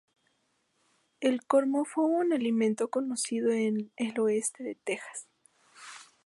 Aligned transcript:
El 1.19 1.45
cormo 1.45 1.85
fue 1.85 2.05
un 2.05 2.33
alimento 2.33 2.89
conocido 2.89 3.51
en 3.51 3.91
el 3.97 4.19
oeste 4.19 4.63
de 4.63 4.73
Texas. 4.73 5.27